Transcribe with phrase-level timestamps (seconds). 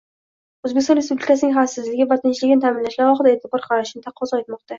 [0.69, 4.63] O‘zbekiston Respublikasining xavfsizligi va tinchligini ta’minlashga alohida e’tibor qaratishni taqozo etmoqda.